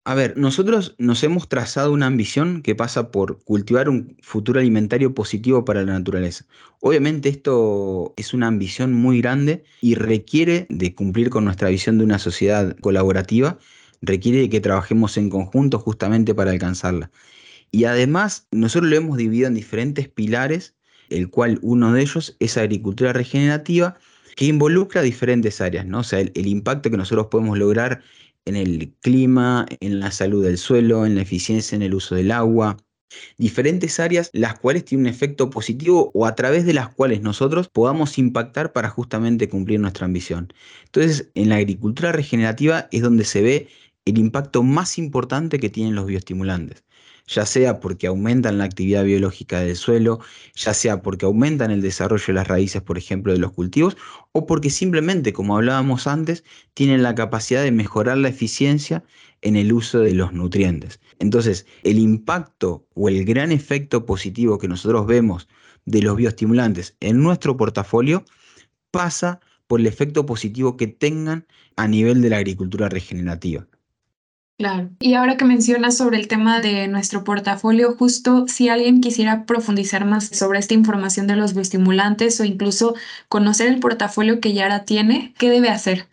A 0.07 0.15
ver, 0.15 0.37
nosotros 0.37 0.95
nos 0.99 1.23
hemos 1.25 1.49
trazado 1.49 1.91
una 1.91 2.07
ambición 2.07 2.61
que 2.63 2.75
pasa 2.75 3.11
por 3.11 3.43
cultivar 3.43 3.89
un 3.89 4.19
futuro 4.21 4.61
alimentario 4.61 5.15
positivo 5.15 5.65
para 5.65 5.83
la 5.83 5.95
naturaleza. 5.95 6.45
Obviamente 6.81 7.31
esto 7.31 8.13
es 8.19 8.35
una 8.35 8.49
ambición 8.49 8.93
muy 8.93 9.23
grande 9.23 9.65
y 9.81 9.95
requiere 9.95 10.67
de 10.69 10.95
cumplir 10.95 11.31
con 11.31 11.47
nuestra 11.47 11.71
visión 11.71 11.97
de 11.97 12.05
una 12.05 12.19
sociedad 12.19 12.77
colaborativa, 12.81 13.59
requiere 14.03 14.41
de 14.41 14.51
que 14.51 14.61
trabajemos 14.61 15.17
en 15.17 15.31
conjunto 15.31 15.79
justamente 15.79 16.35
para 16.35 16.51
alcanzarla. 16.51 17.11
Y 17.71 17.85
además 17.85 18.47
nosotros 18.53 18.91
lo 18.91 18.97
hemos 18.97 19.17
dividido 19.17 19.49
en 19.49 19.55
diferentes 19.55 20.09
pilares, 20.09 20.75
el 21.09 21.31
cual 21.31 21.59
uno 21.63 21.93
de 21.95 22.03
ellos 22.03 22.37
es 22.41 22.59
agricultura 22.59 23.15
regenerativa, 23.15 23.97
que 24.37 24.47
involucra 24.47 25.03
diferentes 25.03 25.61
áreas, 25.61 25.87
¿no? 25.87 26.01
O 26.01 26.03
sea, 26.03 26.21
el, 26.21 26.33
el 26.35 26.47
impacto 26.47 26.91
que 26.91 26.97
nosotros 26.97 27.29
podemos 27.29 27.57
lograr 27.59 28.03
en 28.47 28.57
el 28.57 28.93
clima, 29.01 29.67
en 29.81 30.01
la 30.01 30.11
salud 30.11 30.45
del 30.45 30.59
suelo, 30.59 31.07
en 31.07 31.17
la 31.17 31.23
eficiencia 31.23 31.77
en 31.77 31.83
el 31.83 31.95
uso 31.95 32.15
del 32.15 32.31
agua, 32.31 32.77
diferentes 33.39 34.01
áreas 34.01 34.31
las 34.33 34.59
cuales 34.59 34.85
tienen 34.85 35.07
un 35.07 35.13
efecto 35.13 35.51
positivo 35.51 36.11
o 36.15 36.27
a 36.27 36.35
través 36.35 36.67
de 36.67 36.75
las 36.75 36.89
cuales 36.95 37.23
nosotros 37.23 37.69
podamos 37.69 38.19
impactar 38.19 38.73
para 38.73 38.91
justamente 38.91 39.49
cumplir 39.49 39.81
nuestra 39.81 40.07
ambición. 40.07 40.53
Entonces, 40.87 41.31
en 41.35 41.49
la 41.51 41.57
agricultura 41.57 42.13
regenerativa 42.13 42.89
es 42.91 43.03
donde 43.03 43.25
se 43.25 43.43
ve 43.43 43.69
el 44.05 44.19
impacto 44.19 44.63
más 44.63 44.99
importante 44.99 45.59
que 45.59 45.71
tienen 45.71 45.95
los 45.95 46.07
bioestimulantes 46.07 46.84
ya 47.27 47.47
sea 47.47 47.81
porque 47.81 48.07
aumentan 48.07 48.59
la 48.59 48.65
actividad 48.65 49.05
biológica 49.05 49.61
del 49.61 49.77
suelo, 49.77 50.21
ya 50.55 50.75
sea 50.75 51.03
porque 51.03 51.27
aumentan 51.27 51.71
el 51.71 51.83
desarrollo 51.83 52.25
de 52.27 52.33
las 52.35 52.49
raíces, 52.49 52.83
por 52.83 52.99
ejemplo, 52.99 53.33
de 53.33 53.39
los 53.39 53.53
cultivos, 53.53 53.97
o 54.33 54.47
porque 54.47 54.71
simplemente, 54.71 55.33
como 55.33 55.57
hablábamos 55.57 56.07
antes, 56.07 56.45
tienen 56.75 57.03
la 57.03 57.15
capacidad 57.15 57.63
de 57.63 57.73
mejorar 57.73 58.19
la 58.19 58.29
eficiencia 58.29 59.05
en 59.43 59.57
el 59.57 59.73
uso 59.73 60.01
de 60.01 60.15
los 60.15 60.33
nutrientes. 60.33 61.01
Entonces, 61.19 61.67
el 61.83 61.99
impacto 61.99 62.87
o 62.95 63.09
el 63.09 63.25
gran 63.25 63.53
efecto 63.53 64.07
positivo 64.07 64.59
que 64.59 64.69
nosotros 64.69 65.07
vemos 65.07 65.49
de 65.87 66.03
los 66.03 66.17
bioestimulantes 66.17 66.97
en 67.01 67.23
nuestro 67.23 67.57
portafolio 67.57 68.25
pasa 68.91 69.41
por 69.67 69.81
el 69.81 69.87
efecto 69.87 70.27
positivo 70.27 70.77
que 70.77 70.87
tengan 70.87 71.47
a 71.77 71.89
nivel 71.89 72.23
de 72.23 72.31
la 72.31 72.39
agricultura 72.39 72.89
regenerativa. 72.89 73.67
Claro. 74.57 74.91
Y 75.01 75.15
ahora 75.15 75.37
que 75.37 75.45
mencionas 75.45 75.97
sobre 75.97 76.17
el 76.17 76.29
tema 76.29 76.61
de 76.61 76.87
nuestro 76.87 77.25
portafolio, 77.25 77.97
justo 77.97 78.47
si 78.47 78.69
alguien 78.69 79.01
quisiera 79.01 79.47
profundizar 79.47 80.05
más 80.05 80.29
sobre 80.29 80.61
esta 80.61 80.75
información 80.75 81.27
de 81.27 81.35
los 81.35 81.55
bioestimulantes 81.55 82.41
o 82.41 82.45
incluso 82.45 82.95
conocer 83.29 83.67
el 83.67 83.81
portafolio 83.81 84.39
que 84.39 84.53
Yara 84.53 84.85
tiene, 84.85 85.35
¿qué 85.39 85.51
debe 85.51 85.71
hacer? 85.71 86.07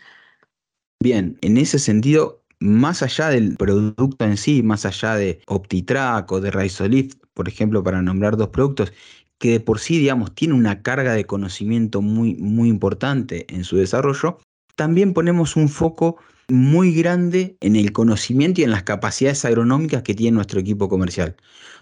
Bien, 1.00 1.38
en 1.42 1.58
ese 1.58 1.78
sentido, 1.78 2.42
más 2.60 3.04
allá 3.04 3.30
del 3.30 3.56
producto 3.58 4.26
en 4.26 4.38
sí, 4.38 4.64
más 4.64 4.86
allá 4.88 5.16
de 5.16 5.42
OptiTrack 5.46 6.32
o 6.32 6.42
de 6.42 6.50
Rhizolift, 6.50 7.20
por 7.36 7.48
ejemplo, 7.48 7.84
para 7.84 8.02
nombrar 8.02 8.38
dos 8.38 8.50
productos, 8.50 8.92
que 9.38 9.52
de 9.52 9.60
por 9.60 9.80
sí, 9.80 10.00
digamos, 10.00 10.34
tiene 10.34 10.56
una 10.56 10.82
carga 10.82 11.14
de 11.14 11.26
conocimiento 11.26 12.02
muy, 12.02 12.36
muy 12.36 12.70
importante 12.70 13.46
en 13.54 13.64
su 13.64 13.78
desarrollo, 13.78 14.40
también 14.76 15.14
ponemos 15.14 15.56
un 15.56 15.70
foco 15.70 16.18
muy 16.52 16.94
grande 16.94 17.58
en 17.62 17.76
el 17.76 17.92
conocimiento 17.94 18.62
y 18.62 18.64
en 18.66 18.72
las 18.72 18.84
capacidades 18.84 19.46
agronómicas 19.46 20.04
que 20.04 20.14
tiene 20.14 20.36
nuestro 20.36 20.60
equipo 20.60 20.90
comercial. 20.90 21.36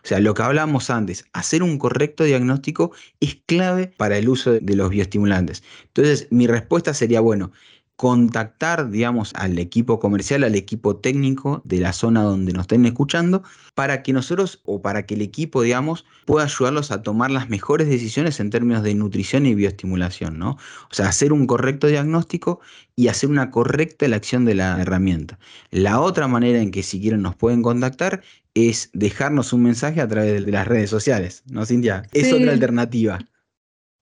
O 0.03 0.07
sea, 0.07 0.19
lo 0.19 0.33
que 0.33 0.43
hablábamos 0.43 0.89
antes, 0.89 1.25
hacer 1.33 1.63
un 1.63 1.77
correcto 1.77 2.23
diagnóstico 2.23 2.91
es 3.19 3.37
clave 3.45 3.87
para 3.97 4.17
el 4.17 4.29
uso 4.29 4.53
de 4.59 4.75
los 4.75 4.89
bioestimulantes. 4.89 5.63
Entonces, 5.87 6.27
mi 6.31 6.47
respuesta 6.47 6.93
sería, 6.93 7.19
bueno, 7.19 7.51
contactar, 7.99 8.91
digamos, 8.91 9.33
al 9.35 9.59
equipo 9.59 9.99
comercial, 9.99 10.45
al 10.45 10.55
equipo 10.55 10.95
técnico 10.95 11.61
de 11.65 11.81
la 11.81 11.91
zona 11.91 12.21
donde 12.21 12.53
nos 12.53 12.61
estén 12.61 12.85
escuchando, 12.85 13.43
para 13.75 14.03
que 14.03 14.13
nosotros 14.13 14.61
o 14.63 14.81
para 14.81 15.05
que 15.05 15.15
el 15.15 15.21
equipo, 15.21 15.63
digamos, 15.63 16.05
pueda 16.25 16.45
ayudarlos 16.45 16.91
a 16.91 17.01
tomar 17.01 17.29
las 17.29 17.49
mejores 17.49 17.89
decisiones 17.89 18.39
en 18.39 18.51
términos 18.51 18.83
de 18.83 18.95
nutrición 18.95 19.45
y 19.45 19.53
bioestimulación, 19.53 20.39
¿no? 20.39 20.51
O 20.51 20.93
sea, 20.93 21.09
hacer 21.09 21.33
un 21.33 21.45
correcto 21.45 21.87
diagnóstico 21.87 22.61
y 22.95 23.09
hacer 23.09 23.29
una 23.29 23.51
correcta 23.51 24.05
elección 24.05 24.45
de 24.45 24.55
la 24.55 24.81
herramienta. 24.81 25.37
La 25.69 25.99
otra 25.99 26.29
manera 26.29 26.61
en 26.61 26.71
que 26.71 26.83
si 26.83 27.01
quieren 27.01 27.21
nos 27.21 27.35
pueden 27.35 27.61
contactar 27.61 28.21
es 28.53 28.91
dejarnos 28.93 29.51
un 29.51 29.63
mensaje 29.63 29.99
a 29.99 30.07
través 30.07 30.45
de 30.45 30.51
las 30.53 30.65
redes 30.65 30.89
sociales, 30.89 31.43
¿no, 31.51 31.65
Cintia? 31.65 32.03
Es 32.13 32.31
otra 32.31 32.53
alternativa. 32.53 33.19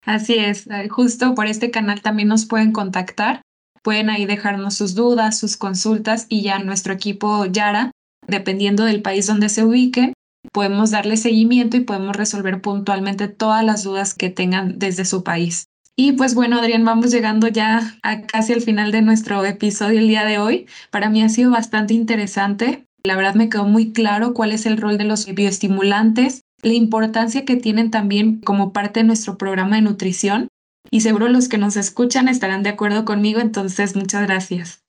Así 0.03 0.35
es, 0.35 0.69
justo 0.91 1.33
por 1.33 1.47
este 1.47 1.71
canal 1.71 2.03
también 2.03 2.27
nos 2.27 2.45
pueden 2.45 2.71
contactar 2.73 3.41
pueden 3.87 4.09
ahí 4.09 4.25
dejarnos 4.25 4.73
sus 4.73 4.95
dudas, 4.95 5.39
sus 5.39 5.55
consultas 5.55 6.25
y 6.27 6.41
ya 6.41 6.59
nuestro 6.59 6.91
equipo 6.91 7.45
Yara, 7.45 7.91
dependiendo 8.27 8.83
del 8.83 9.01
país 9.01 9.27
donde 9.27 9.47
se 9.47 9.63
ubique, 9.63 10.11
podemos 10.51 10.91
darle 10.91 11.15
seguimiento 11.15 11.77
y 11.77 11.85
podemos 11.85 12.13
resolver 12.13 12.59
puntualmente 12.59 13.29
todas 13.29 13.63
las 13.63 13.83
dudas 13.83 14.13
que 14.13 14.29
tengan 14.29 14.77
desde 14.77 15.05
su 15.05 15.23
país. 15.23 15.67
Y 15.95 16.11
pues 16.11 16.35
bueno, 16.35 16.59
Adrián, 16.59 16.83
vamos 16.83 17.11
llegando 17.11 17.47
ya 17.47 17.97
a 18.03 18.23
casi 18.23 18.51
al 18.51 18.59
final 18.59 18.91
de 18.91 19.03
nuestro 19.03 19.45
episodio 19.45 19.99
el 19.99 20.09
día 20.09 20.25
de 20.25 20.37
hoy. 20.37 20.67
Para 20.91 21.09
mí 21.09 21.23
ha 21.23 21.29
sido 21.29 21.51
bastante 21.51 21.93
interesante. 21.93 22.83
La 23.05 23.15
verdad 23.15 23.35
me 23.35 23.47
quedó 23.47 23.63
muy 23.63 23.93
claro 23.93 24.33
cuál 24.33 24.51
es 24.51 24.65
el 24.65 24.75
rol 24.75 24.97
de 24.97 25.05
los 25.05 25.33
bioestimulantes, 25.33 26.41
la 26.61 26.73
importancia 26.73 27.45
que 27.45 27.55
tienen 27.55 27.89
también 27.89 28.41
como 28.41 28.73
parte 28.73 28.99
de 28.99 29.05
nuestro 29.05 29.37
programa 29.37 29.77
de 29.77 29.83
nutrición. 29.83 30.49
Y 30.89 31.01
seguro 31.01 31.27
los 31.27 31.49
que 31.49 31.57
nos 31.57 31.77
escuchan 31.77 32.27
estarán 32.27 32.63
de 32.63 32.69
acuerdo 32.69 33.05
conmigo, 33.05 33.39
entonces 33.39 33.95
muchas 33.95 34.25
gracias. 34.25 34.83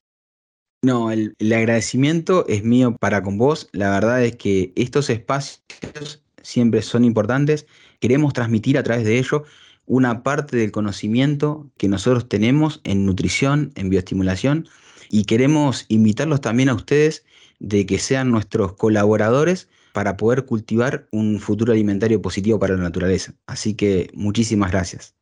No, 0.83 1.11
el, 1.11 1.35
el 1.39 1.53
agradecimiento 1.53 2.47
es 2.47 2.63
mío 2.63 2.97
para 3.01 3.23
con 3.23 3.37
vos. 3.37 3.69
La 3.73 3.91
verdad 3.91 4.23
es 4.25 4.37
que 4.37 4.73
estos 4.77 5.11
espacios 5.11 6.23
siempre 6.43 6.83
son 6.83 7.05
importantes. 7.05 7.67
Queremos 8.01 8.33
transmitir 8.33 8.79
a 8.79 8.83
través 8.83 9.05
de 9.05 9.19
ellos 9.19 9.43
una 9.87 10.23
parte 10.23 10.57
del 10.57 10.71
conocimiento 10.71 11.71
que 11.79 11.89
nosotros 11.89 12.29
tenemos 12.29 12.81
en 12.85 13.07
nutrición, 13.07 13.73
en 13.75 13.91
bioestimulación, 13.91 14.69
y 15.11 15.25
queremos 15.25 15.87
invitarlos 15.89 16.41
también 16.41 16.69
a 16.69 16.75
ustedes 16.75 17.25
de 17.59 17.87
que 17.87 17.99
sean 17.99 18.31
nuestros 18.31 18.75
colaboradores 18.75 19.69
para 19.93 20.17
poder 20.17 20.45
cultivar 20.45 21.09
un 21.11 21.41
futuro 21.41 21.73
alimentario 21.73 22.23
positivo 22.23 22.59
para 22.59 22.77
la 22.77 22.83
naturaleza. 22.83 23.35
Así 23.47 23.75
que 23.75 24.11
muchísimas 24.15 24.71
gracias. 24.71 25.18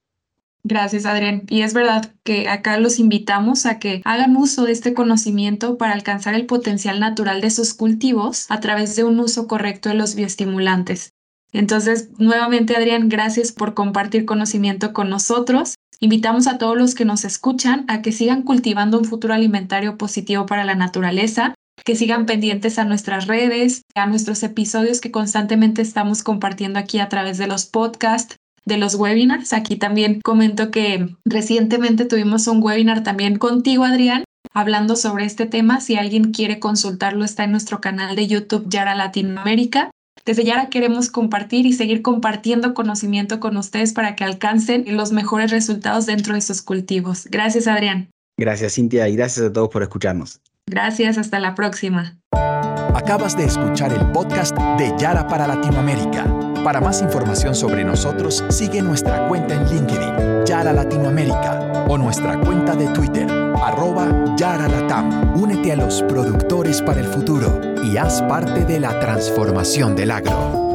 Gracias, 0.69 1.07
Adrián. 1.07 1.45
Y 1.49 1.63
es 1.63 1.75
verdad 1.75 2.13
que 2.25 2.49
acá 2.49 2.77
los 2.81 2.99
invitamos 2.99 3.67
a 3.67 3.79
que 3.79 4.03
hagan 4.05 4.37
uso 4.37 4.65
de 4.65 4.73
este 4.73 4.95
conocimiento 4.95 5.79
para 5.79 5.93
alcanzar 5.93 6.35
el 6.35 6.47
potencial 6.47 6.99
natural 6.99 7.41
de 7.41 7.51
sus 7.51 7.73
cultivos 7.73 8.47
a 8.49 8.59
través 8.59 8.97
de 8.97 9.05
un 9.05 9.21
uso 9.21 9.47
correcto 9.47 9.91
de 9.91 9.95
los 9.95 10.17
bioestimulantes. 10.17 11.13
Entonces, 11.53 12.09
nuevamente, 12.19 12.75
Adrián, 12.75 13.09
gracias 13.09 13.53
por 13.53 13.75
compartir 13.75 14.25
conocimiento 14.25 14.93
con 14.93 15.09
nosotros. 15.09 15.77
Invitamos 16.01 16.49
a 16.49 16.59
todos 16.59 16.77
los 16.77 16.97
que 16.97 17.05
nos 17.05 17.25
escuchan 17.25 17.85
a 17.87 18.03
que 18.03 18.11
sigan 18.11 18.43
cultivando 18.43 18.99
un 18.99 19.05
futuro 19.05 19.35
alimentario 19.35 19.97
positivo 19.97 20.47
para 20.47 20.65
la 20.65 20.75
naturaleza, 20.75 21.55
que 21.85 21.95
sigan 21.95 22.27
pendientes 22.27 22.81
a 22.81 22.85
nuestras 22.85 23.29
redes, 23.29 23.83
a 23.95 24.07
nuestros 24.07 24.43
episodios 24.43 25.01
que 25.01 25.13
constantemente 25.13 25.81
estamos 25.81 26.25
compartiendo 26.25 26.81
aquí 26.81 26.99
a 26.99 27.09
través 27.09 27.39
de 27.39 27.47
los 27.47 27.67
podcasts, 27.67 28.35
de 28.67 28.77
los 28.77 28.97
webinars. 28.97 29.55
Aquí 29.55 29.77
también 29.77 30.21
comento 30.21 30.71
que 30.71 31.17
recientemente 31.25 32.05
tuvimos 32.05 32.47
un 32.49 32.63
webinar 32.63 33.03
también 33.03 33.39
contigo, 33.39 33.85
Adrián, 33.85 34.25
hablando 34.53 34.97
sobre 34.97 35.25
este 35.25 35.47
tema. 35.47 35.81
Si 35.81 35.97
alguien 35.97 36.33
quiere 36.33 36.59
consultarlo, 36.59 37.25
está 37.25 37.45
en 37.45 37.53
nuestro 37.53 37.81
canal 37.81 38.15
de 38.17 38.27
YouTube 38.27 38.69
Yara 38.69 38.95
Latinoamérica. 38.95 39.91
Desde 40.25 40.45
ya 40.45 40.69
queremos 40.69 41.09
compartir 41.09 41.67
y 41.67 41.73
seguir 41.73 42.03
compartiendo 42.03 42.75
conocimiento 42.75 43.39
con 43.39 43.57
ustedes 43.57 43.93
para 43.93 44.17
que 44.17 44.25
alcancen 44.25 44.85
los 44.97 45.13
mejores 45.13 45.53
resultados 45.53 46.05
dentro 46.05 46.35
de 46.35 46.41
sus 46.41 46.63
cultivos. 46.63 47.27
Gracias, 47.31 47.69
Adrián. 47.69 48.11
Gracias, 48.37 48.75
Cintia, 48.75 49.09
y 49.09 49.17
gracias 49.17 49.47
a 49.47 49.53
todos 49.53 49.69
por 49.69 49.83
escucharnos. 49.83 50.41
Gracias, 50.67 51.17
hasta 51.17 51.39
la 51.39 51.55
próxima. 51.55 52.19
Acabas 52.33 53.37
de 53.37 53.45
escuchar 53.45 53.93
el 53.93 54.11
podcast 54.11 54.57
de 54.79 54.93
Yara 54.99 55.29
para 55.29 55.47
Latinoamérica. 55.47 56.46
Para 56.67 56.81
más 56.81 57.01
información 57.01 57.55
sobre 57.55 57.85
nosotros, 57.85 58.43
sigue 58.49 58.83
nuestra 58.83 59.29
cuenta 59.29 59.55
en 59.55 59.69
LinkedIn, 59.69 60.45
Yara 60.45 60.73
Latinoamérica, 60.73 61.85
o 61.87 61.97
nuestra 61.97 62.41
cuenta 62.41 62.75
de 62.75 62.89
Twitter, 62.89 63.31
arroba 63.63 64.35
Yara 64.37 64.67
Latam. 64.67 65.41
Únete 65.41 65.71
a 65.71 65.77
los 65.77 66.03
productores 66.03 66.83
para 66.83 66.99
el 66.99 67.07
futuro 67.07 67.61
y 67.85 67.97
haz 67.97 68.21
parte 68.23 68.65
de 68.65 68.81
la 68.81 68.99
transformación 68.99 69.95
del 69.95 70.11
agro. 70.11 70.66